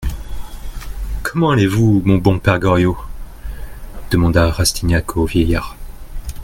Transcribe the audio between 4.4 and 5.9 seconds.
Rastignac au vieillard.